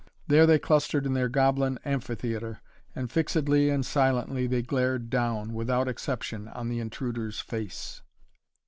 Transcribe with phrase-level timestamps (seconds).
[0.27, 2.59] There they clustered in their goblin amphitheatre,
[2.95, 8.01] and fixedly and silently they glared down, without exception, on the intruder's face.